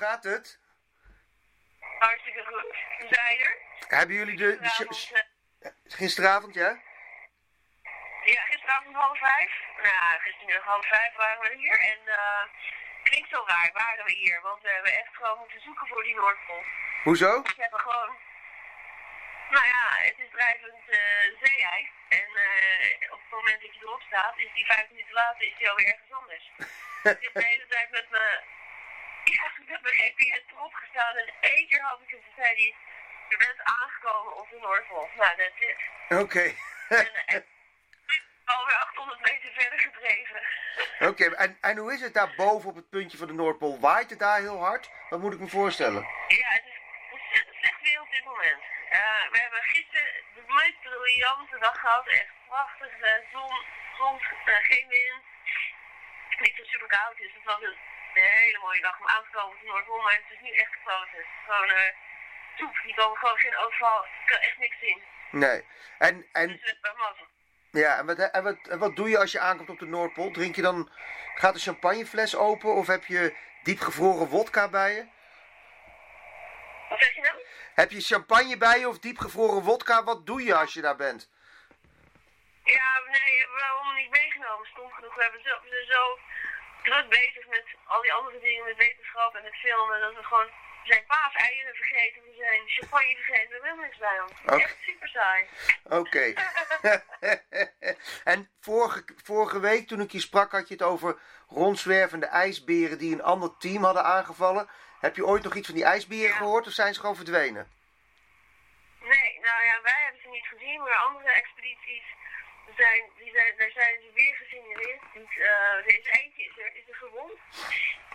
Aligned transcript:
gaat 0.00 0.24
het? 0.24 0.58
Hartstikke 1.98 2.44
goed. 2.44 2.76
Hoe 2.98 3.08
zijn 3.10 3.38
er? 3.38 3.56
Hebben 3.88 4.16
jullie 4.16 4.36
de... 4.36 4.58
Gisteravond, 4.60 5.12
eh, 5.58 5.70
gisteravond, 5.84 6.54
ja? 6.54 6.80
ja, 8.24 8.42
gisteravond 8.42 8.96
half 8.96 9.18
vijf. 9.18 9.52
Nou, 9.82 10.20
gistermiddag 10.20 10.64
half 10.64 10.86
vijf 10.86 11.14
waren 11.14 11.40
we 11.40 11.56
hier. 11.56 11.80
En 11.80 11.98
eh 12.06 12.44
klinkt 13.02 13.30
zo 13.30 13.44
raar, 13.46 13.70
waren 13.72 14.04
we 14.04 14.12
hier. 14.12 14.40
Want 14.40 14.62
we 14.62 14.70
hebben 14.70 14.92
echt 14.92 15.14
gewoon 15.16 15.38
moeten 15.38 15.60
zoeken 15.60 15.86
voor 15.86 16.02
die 16.02 16.14
Noordpool. 16.14 16.64
Hoezo? 17.02 17.42
We 17.42 17.62
hebben 17.66 17.80
gewoon... 17.80 18.16
Nou 19.50 19.66
ja, 19.66 19.86
het 20.08 20.18
is 20.18 20.30
drijvend 20.30 20.82
zeeijs. 21.42 21.90
En 22.08 22.28
eh, 22.46 23.12
op 23.12 23.20
het 23.24 23.30
moment 23.38 23.60
dat 23.62 23.74
je 23.74 23.80
erop 23.82 24.02
staat, 24.06 24.38
is 24.38 24.52
die 24.54 24.66
vijf 24.66 24.88
minuten 24.90 25.14
later 25.14 25.42
is 25.46 25.56
die 25.58 25.70
alweer 25.70 25.86
ergens 25.86 26.12
anders. 26.12 26.44
ik 27.16 27.22
heb 27.26 27.34
de 27.34 27.44
hele 27.44 27.66
tijd 27.66 27.90
met 27.90 28.10
me... 28.10 28.40
Ja, 29.34 29.50
met 29.66 29.82
mijn 29.82 29.94
GPS 29.94 30.42
erop 30.52 30.74
gestaan. 30.74 31.16
En 31.16 31.30
één 31.40 31.68
keer 31.68 31.80
had 31.82 32.00
ik 32.00 32.10
het, 32.10 32.22
toen 32.24 32.32
zei 32.36 32.48
hij... 32.54 32.74
Je 33.28 33.36
bent 33.36 33.60
aangekomen 33.62 34.36
op 34.36 34.50
de 34.50 34.58
Noordpool. 34.60 35.08
Nou, 35.16 35.36
that's 35.36 35.60
it. 35.60 35.78
Oké. 36.22 36.54
En 37.26 37.44
alweer 38.44 38.76
800 38.76 39.20
meter 39.20 39.52
verder 39.52 39.78
gedreven. 39.78 40.40
Oké, 41.08 41.24
en, 41.34 41.58
en 41.60 41.76
hoe 41.76 41.92
is 41.92 42.00
het 42.00 42.14
daar 42.14 42.34
boven 42.36 42.68
op 42.68 42.74
het 42.76 42.90
puntje 42.90 43.18
van 43.18 43.26
de 43.26 43.32
Noordpool? 43.32 43.80
Waait 43.80 44.10
het 44.10 44.18
daar 44.18 44.38
heel 44.38 44.58
hard? 44.64 44.90
Wat 45.10 45.20
moet 45.20 45.32
ik 45.32 45.40
me 45.40 45.48
voorstellen? 45.48 46.02
Ja, 46.28 46.48
het 46.48 46.64
is 46.66 46.78
ontzettend 47.12 47.56
slecht 47.60 47.80
weer 47.82 48.00
op 48.00 48.10
dit 48.10 48.24
moment. 48.24 48.62
Eh, 48.90 49.30
we 49.32 49.38
hebben 49.40 49.62
gisteren 49.62 50.12
de 50.34 50.42
meest 50.46 50.80
briljante 50.80 51.58
dag 51.58 51.80
gehad. 51.80 52.06
Echt 52.06 52.26
prachtig. 52.46 53.00
eh, 53.00 53.12
zon, 53.32 53.64
zon 53.98 54.20
eh, 54.44 54.56
geen 54.62 54.88
wind. 54.88 55.22
Niet 56.40 56.56
zo 56.56 56.64
super 56.64 56.86
koud. 56.88 57.16
Dus 57.16 57.32
het 57.34 57.44
was 57.44 57.62
een, 57.62 57.76
een 58.14 58.22
hele 58.22 58.58
mooie 58.58 58.80
dag 58.80 58.96
komen 59.30 59.54
op 59.54 59.60
de 59.60 59.66
Noordpool. 59.66 60.02
Maar 60.02 60.12
het 60.12 60.36
is 60.36 60.40
nu 60.40 60.50
echt 60.50 60.72
gesloten. 60.72 61.16
Het 61.16 61.26
is 61.26 61.44
gewoon 61.46 61.70
eh 61.70 61.92
soep. 62.60 62.74
Die 62.84 62.94
komen 62.94 63.18
gewoon 63.18 63.38
geen 63.38 63.56
overval. 63.56 64.04
Ik 64.04 64.26
kan 64.26 64.40
echt 64.40 64.58
niks 64.58 64.78
zien. 64.80 65.02
Nee. 65.30 65.64
En, 65.98 66.26
en, 66.32 66.48
Dus 66.48 66.60
hebben 66.62 66.96
mazzel. 66.96 67.26
ja, 67.70 67.98
en, 67.98 68.06
wat, 68.06 68.18
en, 68.18 68.42
wat, 68.42 68.56
en 68.68 68.78
wat 68.78 68.96
doe 68.96 69.08
je 69.08 69.18
als 69.18 69.32
je 69.32 69.40
aankomt 69.40 69.70
op 69.70 69.78
de 69.78 69.86
Noordpool? 69.86 70.30
Drink 70.30 70.56
je 70.56 70.62
dan... 70.62 70.90
Gaat 71.34 71.54
de 71.54 71.60
champagnefles 71.60 72.36
open 72.36 72.74
of 72.74 72.86
heb 72.86 73.04
je 73.04 73.36
diepgevroren 73.62 74.28
wodka 74.28 74.68
bij 74.68 74.94
je? 74.94 75.06
Wat 76.88 77.00
zeg 77.00 77.14
je 77.14 77.20
nou? 77.20 77.34
Heb 77.74 77.90
je 77.90 78.00
champagne 78.00 78.56
bij 78.56 78.78
je 78.78 78.88
of 78.88 78.98
diepgevroren 78.98 79.62
wodka? 79.62 80.04
Wat 80.04 80.26
doe 80.26 80.42
je 80.42 80.54
als 80.54 80.74
je 80.74 80.80
daar 80.80 80.96
bent? 80.96 81.30
Ja, 82.64 83.00
nee, 83.06 83.38
hebben 83.38 83.56
we 83.56 83.62
allemaal 83.62 83.94
niet 83.94 84.10
meegenomen. 84.10 84.66
Stom 84.66 84.90
genoeg. 84.90 85.14
We, 85.14 85.22
hebben 85.22 85.40
zo, 85.42 85.50
zo 85.88 86.18
druk 86.82 87.08
bezig 87.08 87.46
met 87.46 87.64
al 87.84 88.02
die 88.02 88.12
andere 88.12 88.40
dingen, 88.40 88.64
met 88.64 88.76
wetenschap 88.76 89.34
en 89.34 89.44
het 89.44 89.54
filmen, 89.54 90.00
dat 90.00 90.14
we 90.14 90.22
gewoon. 90.22 90.50
We 90.82 90.92
zijn 90.92 91.06
paaseieren 91.06 91.74
vergeten, 91.74 92.22
we 92.22 92.34
zijn 92.38 92.60
champagne 92.66 93.16
vergeten, 93.16 93.48
we 93.50 93.60
helemaal 93.62 93.84
niks 93.84 93.98
bij 93.98 94.20
ons. 94.20 94.62
Echt 94.62 94.76
super 94.80 95.08
saai. 95.08 95.46
Oké. 95.84 96.32
en 98.34 98.50
vorige, 98.60 99.04
vorige 99.24 99.60
week 99.60 99.88
toen 99.88 100.00
ik 100.00 100.10
je 100.12 100.20
sprak 100.20 100.52
had 100.52 100.68
je 100.68 100.74
het 100.74 100.82
over 100.82 101.18
rondzwervende 101.48 102.26
ijsberen 102.26 102.98
die 102.98 103.12
een 103.14 103.22
ander 103.22 103.56
team 103.58 103.84
hadden 103.84 104.04
aangevallen. 104.04 104.68
Heb 105.00 105.16
je 105.16 105.26
ooit 105.26 105.42
nog 105.42 105.54
iets 105.54 105.66
van 105.66 105.74
die 105.74 105.84
ijsberen 105.84 106.30
Ja. 106.30 106.36
gehoord 106.36 106.66
of 106.66 106.72
zijn 106.72 106.94
ze 106.94 107.00
gewoon 107.00 107.16
verdwenen? 107.16 107.70
Nee, 109.00 109.38
nou 109.40 109.64
ja, 109.64 109.80
wij 109.82 110.00
hebben 110.02 110.20
ze 110.22 110.28
niet 110.28 110.46
gezien, 110.46 110.80
maar 110.80 110.94
andere 110.96 111.32
expedities 111.32 112.04
zijn, 112.76 113.02
die 113.18 113.32
zijn, 113.32 113.56
daar 113.56 113.70
zijn 113.70 114.00
ze 114.00 114.10
weer 114.14 114.34
gesignaleerd. 114.34 115.02
Dus, 115.12 115.38
eh, 115.38 115.86
er 115.86 115.98
is 115.98 116.06
eentje 116.06 116.42
is 116.44 116.58
er, 116.58 116.70
is 116.74 116.88
er 116.88 116.94
gewond. 116.94 117.38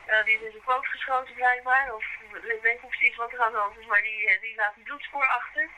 Eh, 0.06 0.24
die 0.26 0.36
is 0.36 0.42
in 0.42 0.52
zijn 0.52 0.64
poot 0.64 0.88
geschoten 0.88 1.34
blijkbaar, 1.34 1.94
of 1.94 2.06
ik 2.56 2.62
weet 2.62 2.82
niet 2.82 2.90
precies 2.90 3.16
wat 3.16 3.34
er 3.34 3.40
aan 3.40 3.52
de 3.52 3.58
hand 3.58 3.78
is, 3.78 3.86
maar 3.86 4.02
die, 4.02 4.28
eh, 4.28 4.42
die 4.42 4.56
laat 4.56 4.76
een 4.76 4.84
bloedspoor 4.84 5.28
achter. 5.28 5.70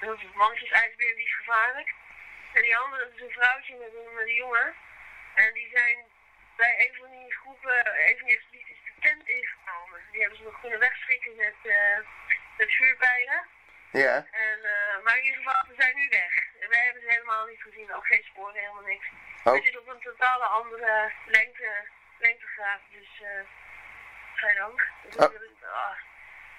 Dat 0.00 0.16
is 0.16 0.22
een 0.22 0.36
mannetjesijsbeer, 0.36 1.14
die 1.14 1.24
is 1.24 1.36
gevaarlijk. 1.36 1.94
En 2.52 2.62
die 2.62 2.76
andere, 2.76 3.04
dat 3.04 3.14
is 3.14 3.20
een 3.20 3.38
vrouwtje 3.40 3.74
met 3.76 3.94
een, 3.94 4.14
met 4.14 4.26
een 4.26 4.34
jongen. 4.34 4.74
En 5.34 5.52
die 5.52 5.68
zijn 5.72 5.98
bij 6.56 6.74
een 6.86 6.94
van 6.94 7.10
die 7.10 7.32
groepen, 7.32 8.08
een 8.08 8.18
van 8.18 8.26
die 8.26 8.36
expedities, 8.36 8.78
de 8.84 8.92
tent 9.00 9.28
ingekomen. 9.28 10.00
Die 10.10 10.20
hebben 10.20 10.38
ze 10.38 10.44
nog 10.44 10.60
kunnen 10.60 10.78
wegschikken 10.78 11.36
met, 11.36 11.54
met 12.56 12.70
vuurpijlen. 12.72 13.46
Ja. 13.90 14.26
En, 14.30 14.58
maar 15.04 15.18
in 15.18 15.24
ieder 15.24 15.42
geval, 15.42 15.64
ze 15.68 15.74
zijn 15.76 15.96
nu 15.96 16.08
weg. 16.08 16.53
Wij 16.68 16.84
hebben 16.84 17.02
ze 17.02 17.08
helemaal 17.10 17.46
niet 17.46 17.62
gezien, 17.62 17.94
ook 17.94 18.06
geen 18.06 18.22
sporen, 18.22 18.60
helemaal 18.60 18.82
niks. 18.82 19.06
Oh. 19.44 19.52
We 19.52 19.62
zitten 19.62 19.80
op 19.80 19.88
een 19.88 20.00
totale 20.00 20.44
andere 20.44 21.12
lengte, 21.26 21.70
lengtegraad, 22.18 22.80
dus 22.90 23.20
eh 23.22 23.44
geen 24.34 24.54
dank. 24.56 24.88
Dus, 25.02 25.16
Oh. 25.16 25.22
ah, 25.72 25.96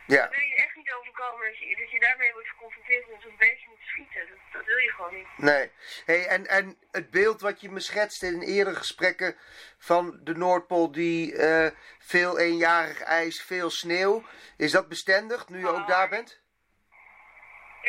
Ja. 0.07 0.21
dat 0.21 0.29
wil 0.29 0.39
je 0.39 0.55
echt 0.55 0.75
niet 0.75 0.93
overkomen, 0.93 1.45
dat 1.47 1.57
je, 1.57 1.75
dat 1.75 1.91
je 1.91 1.99
daarmee 1.99 2.33
wordt 2.33 2.47
geconfronteerd 2.47 3.09
met 3.09 3.21
zo'n 3.21 3.35
beetje 3.37 3.67
moet 3.67 3.81
schieten. 3.81 4.27
Dat, 4.29 4.37
dat 4.51 4.65
wil 4.65 4.77
je 4.77 4.91
gewoon 4.91 5.15
niet. 5.15 5.27
Nee. 5.37 5.71
Hey, 6.05 6.27
en, 6.27 6.47
en 6.47 6.77
het 6.91 7.11
beeld 7.11 7.41
wat 7.41 7.61
je 7.61 7.69
me 7.69 7.79
schetste 7.79 8.25
in 8.27 8.41
eerdere 8.41 8.75
gesprekken 8.75 9.37
van 9.77 10.19
de 10.23 10.35
Noordpool, 10.35 10.91
die 10.91 11.35
eh, 11.37 11.71
veel 11.99 12.39
eenjarig 12.39 13.01
ijs, 13.01 13.41
veel 13.43 13.69
sneeuw. 13.69 14.23
Is 14.57 14.71
dat 14.71 14.87
bestendig 14.89 15.49
nu 15.49 15.59
je 15.59 15.67
ook 15.67 15.87
daar 15.87 16.09
bent? 16.09 16.43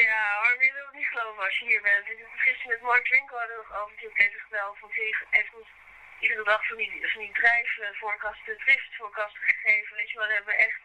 Ja, 0.04 0.40
maar 0.40 0.64
je 0.64 0.72
wil 0.72 0.84
het 0.84 0.94
niet 0.94 1.12
geloven 1.12 1.42
als 1.44 1.58
je 1.58 1.64
hier 1.64 1.82
bent. 1.82 2.08
Ik 2.08 2.18
heb 2.18 2.30
het 2.32 2.40
gisteren 2.40 2.72
met 2.72 2.80
Mark 2.80 3.08
Winkel 3.08 3.38
hadden 3.38 3.56
nog 3.56 3.72
over 3.80 3.94
ook 4.06 4.18
even 4.18 4.40
gebeld. 4.40 4.78
Van 4.78 4.90
hij 4.92 5.14
heeft 5.30 5.54
ons 5.54 5.68
iedere 6.20 6.44
dag 6.44 6.66
van 6.66 6.76
die, 6.76 7.10
van 7.12 7.20
die 7.20 7.32
drijfvoorkasten, 7.32 8.58
driftvoorkasten 8.58 9.42
gegeven. 9.42 9.96
Weet 9.96 10.10
je 10.10 10.18
wel, 10.18 10.26
daar 10.26 10.36
hebben 10.36 10.54
we 10.54 10.60
echt 10.60 10.80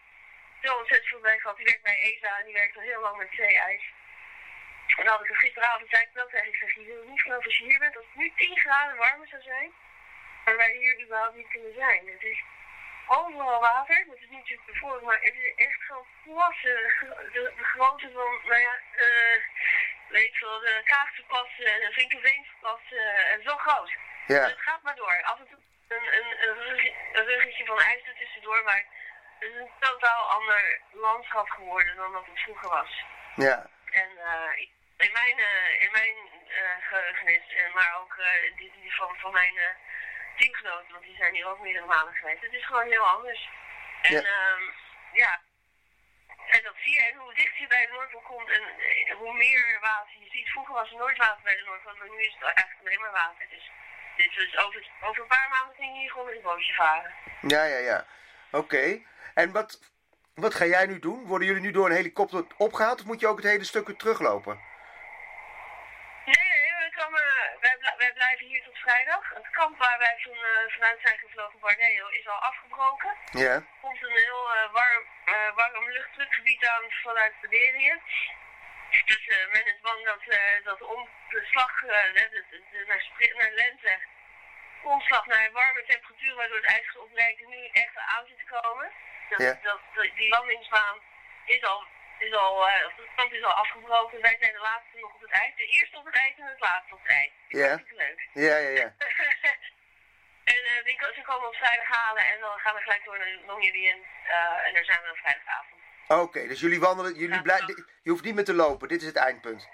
zo 0.63 0.77
ontzettend 0.77 1.09
veel 1.09 1.19
bij 1.19 1.39
gehad. 1.39 1.57
Die 1.57 1.65
werkt 1.65 1.83
bij 1.83 1.99
ESA 2.07 2.39
en 2.39 2.45
die 2.45 2.53
werkt 2.53 2.75
al 2.75 2.81
heel 2.81 3.01
lang 3.01 3.17
met 3.17 3.31
zeeijs. 3.31 3.83
En 4.97 5.05
dan 5.05 5.13
had 5.13 5.21
ik 5.21 5.27
hem 5.27 5.35
gisteravond 5.35 5.89
zei 5.89 6.03
ik 6.03 6.09
wel 6.13 6.27
tegen 6.27 6.47
ik 6.47 6.55
zeg, 6.55 6.73
je 6.73 6.83
wil 6.83 6.99
het 6.99 7.09
niet 7.09 7.21
geloven 7.21 7.45
als 7.45 7.57
je 7.57 7.65
hier 7.65 7.79
bent, 7.79 7.97
als 7.97 8.05
het 8.05 8.15
nu 8.15 8.31
10 8.35 8.57
graden 8.57 8.97
warmer 8.97 9.27
zou 9.27 9.41
zijn, 9.41 9.71
maar 10.45 10.57
wij 10.57 10.73
hier 10.73 11.01
überhaupt 11.03 11.35
niet 11.35 11.47
kunnen 11.47 11.73
zijn. 11.73 12.07
Het 12.07 12.23
is 12.23 12.43
overal 13.07 13.59
water, 13.59 14.05
dat 14.07 14.15
is 14.15 14.29
niet 14.29 14.39
natuurlijk 14.39 14.65
bevroren, 14.71 15.03
maar 15.03 15.19
het 15.21 15.35
is 15.35 15.53
echt 15.55 15.81
gewoon 15.81 16.05
plassen. 16.23 16.75
De, 16.75 17.29
de, 17.33 17.53
de 17.57 17.63
grootte 17.63 18.11
van, 18.13 18.39
nou 18.43 18.59
ja, 18.59 18.73
eh 18.95 19.39
weet 20.07 20.33
je 20.35 20.45
wel, 20.45 20.59
de 20.59 20.81
Kaagse 20.83 21.23
de 21.27 21.89
Vinkenveense 21.91 22.49
en 23.31 23.43
zo 23.43 23.57
groot. 23.57 23.91
Ja. 24.27 24.43
Het 24.43 24.61
gaat 24.61 24.81
maar 24.81 24.95
door. 24.95 25.21
Af 25.23 25.39
en 25.39 25.47
toe 25.49 25.59
een, 25.87 26.15
een, 26.17 26.49
een, 26.49 26.55
rugge- 26.55 26.93
een 27.13 27.25
ruggetje 27.25 27.65
van 27.65 27.79
ijs 27.79 28.07
er 28.07 28.15
tussendoor, 28.15 28.63
maar 28.63 28.85
het 29.39 29.49
is 29.49 29.55
een 29.55 29.71
totaal 29.79 30.29
ander 30.29 30.79
landschap 30.91 31.49
geworden 31.49 31.95
dan 31.95 32.11
dat 32.11 32.25
het 32.25 32.39
vroeger 32.39 32.69
was. 32.69 33.03
Ja. 33.35 33.69
En 33.91 34.09
eh, 34.17 34.67
in 34.97 35.11
mijn, 35.11 35.39
eh, 35.39 35.81
in 35.83 35.91
mijn 35.91 36.15
eh 36.47 36.87
geheugenis, 36.89 37.53
en 37.55 37.71
maar 37.73 37.99
ook 37.99 38.15
eh, 38.17 38.55
die, 38.57 38.71
die 38.81 38.95
van, 38.95 39.15
van 39.17 39.31
mijn 39.31 39.55
teamgenoten, 40.37 40.91
want 40.91 41.03
die 41.03 41.15
zijn 41.15 41.33
hier 41.33 41.47
ook 41.47 41.61
meerdere 41.61 41.85
maanden 41.85 42.13
geweest. 42.13 42.41
Het 42.41 42.53
is 42.53 42.65
gewoon 42.65 42.87
heel 42.95 43.07
anders. 43.15 43.49
En 44.01 44.13
Ja. 44.13 44.21
ja, 44.21 44.57
ja. 45.13 45.41
En 46.55 46.63
dat 46.63 46.75
zie 46.83 46.93
je, 46.93 47.03
en 47.03 47.17
hoe 47.17 47.33
dichter 47.33 47.61
je 47.61 47.67
bij 47.67 47.85
de 47.85 47.91
Noordpool 47.91 48.21
komt 48.21 48.49
en 48.49 48.61
eh, 48.61 49.15
hoe 49.15 49.33
meer 49.33 49.77
water 49.81 50.15
je 50.19 50.29
ziet. 50.29 50.49
Vroeger 50.49 50.73
was 50.73 50.91
er 50.91 50.97
nooit 50.97 51.17
water 51.17 51.43
bij 51.43 51.55
de 51.55 51.63
Noordpool, 51.65 51.95
maar 51.97 52.09
nu 52.09 52.21
is 52.23 52.33
het 52.33 52.43
eigenlijk 52.43 52.79
alleen 52.79 53.01
maar 53.01 53.11
water. 53.11 53.45
Dus, 53.49 53.71
dit 54.17 54.37
is 54.37 54.57
over, 54.57 54.87
over 55.01 55.21
een 55.21 55.27
paar 55.27 55.49
maanden 55.49 55.75
kun 55.75 55.93
je 55.93 55.99
hier 55.99 56.09
gewoon 56.11 56.25
met 56.25 56.35
een 56.35 56.41
bootje 56.41 56.73
varen. 56.73 57.13
Ja, 57.41 57.63
ja, 57.63 57.77
ja. 57.77 58.05
Oké. 58.51 59.01
En 59.33 59.51
wat, 59.51 59.79
wat 60.35 60.53
ga 60.55 60.65
jij 60.65 60.85
nu 60.85 60.99
doen? 60.99 61.25
Worden 61.25 61.47
jullie 61.47 61.61
nu 61.61 61.71
door 61.71 61.85
een 61.85 61.95
helikopter 61.95 62.45
opgehaald 62.57 62.99
of 62.99 63.05
moet 63.05 63.19
je 63.19 63.27
ook 63.27 63.37
het 63.37 63.45
hele 63.45 63.63
stuk 63.63 63.87
weer 63.87 63.95
teruglopen? 63.97 64.59
Nee, 67.09 67.09
we 67.09 67.57
wij, 67.59 67.77
bl- 67.77 67.97
wij 67.97 68.13
blijven 68.13 68.45
hier 68.45 68.63
tot 68.63 68.77
vrijdag. 68.77 69.29
Het 69.33 69.49
kamp 69.49 69.77
waar 69.77 69.97
wij 69.97 70.17
van, 70.23 70.33
eh, 70.33 70.73
vanuit 70.73 70.99
zijn 71.03 71.19
gevlogen, 71.19 71.59
Bardeo, 71.59 72.07
is 72.07 72.27
al 72.27 72.39
afgebroken. 72.41 73.15
Ja. 73.31 73.53
Er 73.53 73.65
komt 73.81 74.03
een 74.03 74.15
heel 74.15 74.55
eh, 74.55 74.71
warm, 74.71 75.05
eh, 75.25 75.55
warm 75.55 75.89
luchtdrukgebied 75.89 76.67
aan 76.67 76.83
vanuit 77.03 77.33
Siberië. 77.41 78.01
Dus 79.05 79.27
eh, 79.27 79.51
men 79.51 79.65
is 79.65 79.79
bang 79.81 80.05
dat, 80.05 80.21
eh, 80.27 80.63
dat 80.63 80.81
om 80.81 81.09
de 81.29 81.45
slag 81.51 81.81
eh, 81.83 81.87
naar, 81.87 83.01
naar 83.37 83.51
lente, 83.51 83.99
omslag 84.83 85.25
naar 85.25 85.45
een 85.45 85.51
warme 85.51 85.83
temperatuur, 85.85 86.35
waardoor 86.35 86.57
het 86.57 86.65
ijs 86.65 86.87
gaat 86.87 87.01
opbreken, 87.01 87.49
nu 87.49 87.67
echt 87.71 87.95
aan 87.95 88.25
zit 88.27 88.37
te 88.37 88.59
komen. 88.61 88.91
Dat, 89.29 89.63
dat- 89.63 89.81
die 90.15 90.29
landingsbaan 90.29 90.99
is 91.45 91.63
al, 91.63 91.85
is 92.21 92.33
al, 92.33 92.67
eh, 92.69 92.85
of 92.87 92.95
het 92.95 93.09
kamp 93.15 93.33
is 93.33 93.43
al 93.43 93.51
afgebroken. 93.51 94.21
Wij 94.21 94.37
zijn 94.39 94.53
de 94.53 94.59
laatste 94.59 94.97
nog 94.99 95.13
op 95.13 95.21
het 95.21 95.31
ijs. 95.31 95.55
De 95.55 95.65
eerste 95.65 95.97
op 95.97 96.05
het 96.05 96.15
ijs 96.15 96.37
en 96.37 96.45
het 96.45 96.59
laatste 96.59 96.93
op 96.93 97.01
het 97.01 97.11
ijs. 97.11 97.31
Ja. 97.47 97.79
Leuk. 98.03 98.27
Ja, 98.33 98.57
ja, 98.57 98.69
ja. 98.69 98.93
en 100.53 100.61
eh, 100.71 100.83
die, 100.85 100.97
ze 101.15 101.21
komen 101.23 101.47
op 101.47 101.55
vrijdag 101.55 101.87
halen 101.87 102.23
en 102.25 102.39
dan 102.39 102.59
gaan 102.59 102.75
we 102.75 102.81
gelijk 102.81 103.03
door 103.05 103.17
naar 103.17 103.27
Longyearbyen. 103.45 103.99
eh 104.23 104.65
en 104.67 104.73
daar 104.73 104.85
zijn 104.85 105.01
we 105.03 105.09
op 105.09 105.17
vrijdagavond. 105.17 105.79
Oké, 106.07 106.47
dus 106.47 106.59
jullie 106.59 106.79
wandelen, 106.79 107.13
jullie 107.15 107.35
Ja, 107.35 107.41
blij, 107.41 107.59
toch. 107.59 107.85
je 108.03 108.09
hoeft 108.09 108.23
niet 108.23 108.35
meer 108.35 108.45
te 108.45 108.53
lopen, 108.53 108.87
dit 108.87 109.01
is 109.01 109.07
het 109.07 109.15
eindpunt. 109.15 109.69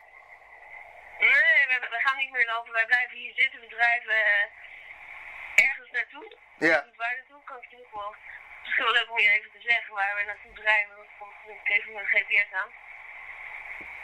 Nee, 1.19 1.67
we, 1.67 1.88
we 1.89 1.99
gaan 2.03 2.17
niet 2.17 2.31
meer 2.31 2.45
lopen. 2.45 2.71
Wij 2.71 2.85
blijven 2.85 3.17
hier 3.17 3.33
zitten. 3.35 3.59
We 3.59 3.67
drijven 3.67 4.13
eh, 4.25 5.65
ergens 5.65 5.91
naartoe. 5.91 6.38
Ja. 6.59 6.83
niet 6.85 6.95
waar 6.95 7.15
naartoe, 7.15 7.44
kan 7.44 7.57
ik 7.61 7.71
nog 7.71 7.91
wel 7.91 8.15
misschien 8.63 8.83
wel 8.83 8.94
leuk 8.94 9.11
om 9.11 9.19
je 9.19 9.29
even 9.29 9.51
te 9.51 9.61
zeggen 9.61 9.94
waar 9.94 10.15
we 10.15 10.23
naartoe 10.23 10.53
drijven. 10.53 10.95
Komt 11.19 11.34
ik 11.48 11.69
even 11.69 11.94
mijn 11.94 12.06
GPS 12.06 12.54
aan. 12.54 12.72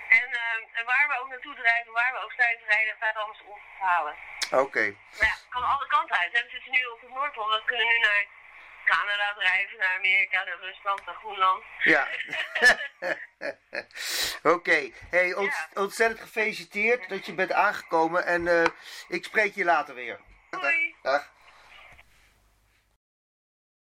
En, 0.10 0.28
uh, 0.32 0.80
en 0.80 0.86
waar 0.86 1.08
we 1.08 1.20
ook 1.22 1.30
naartoe 1.30 1.56
drijven, 1.56 1.92
waar 1.94 2.14
we 2.14 2.24
ook 2.24 2.34
zijn 2.34 2.58
rijden, 2.68 2.96
gaat 3.00 3.16
alles 3.16 3.42
ons 3.46 3.62
halen. 3.80 4.16
Oké. 4.52 4.62
Okay. 4.62 4.98
Maar 5.20 5.28
ja, 5.28 5.36
kan 5.50 5.64
alle 5.64 5.88
kanten 5.88 6.18
uit. 6.18 6.32
we 6.32 6.48
zitten 6.50 6.72
nu 6.72 6.86
op 6.86 7.02
het 7.02 7.10
Noordpool. 7.10 7.50
We 7.50 7.62
kunnen 7.66 7.88
nu 7.88 8.00
naar 8.00 8.26
Canada 8.86 9.34
drijven, 9.34 9.78
naar 9.78 9.96
Amerika, 9.96 10.44
naar 10.44 10.60
Rusland, 10.60 11.06
naar 11.06 11.16
Groenland. 11.16 11.64
Ja. 11.84 12.08
Oké. 14.44 14.56
Okay. 14.56 14.94
Hey, 15.10 15.34
ont 15.34 15.54
ja. 15.74 15.82
ontzettend 15.82 16.20
gefeliciteerd 16.22 17.10
dat 17.10 17.26
je 17.26 17.34
bent 17.34 17.52
aangekomen. 17.52 18.26
En 18.26 18.46
uh, 18.46 18.64
ik 19.08 19.24
spreek 19.24 19.56
je 19.56 19.64
later 19.64 19.96
weer. 19.96 20.20
Doei. 20.50 20.96
Dag. 21.02 21.33